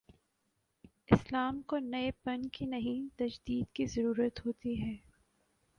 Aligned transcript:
اسلام 1.09 1.61
کو 1.61 1.77
نئے 1.79 2.09
پن 2.23 2.47
کی 2.49 2.65
نہیں، 2.65 3.17
تجدید 3.17 3.73
کی 3.73 3.85
ضرورت 3.85 4.45
ہو 4.45 4.51
تی 4.51 4.81
ہے۔ 4.81 4.95